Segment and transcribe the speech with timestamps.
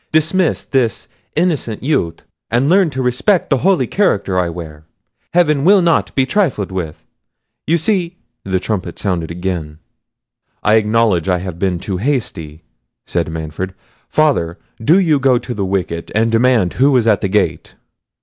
[0.11, 4.83] Dismiss this innocent youth; and learn to respect the holy character I wear.
[5.35, 7.05] Heaven will not be trifled with:
[7.67, 9.77] you see—" the trumpet sounded again.
[10.63, 12.63] "I acknowledge I have been too hasty,"
[13.05, 13.75] said Manfred.
[14.09, 17.75] "Father, do you go to the wicket, and demand who is at the gate."